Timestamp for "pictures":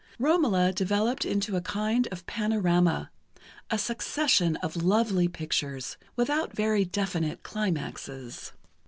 5.27-5.95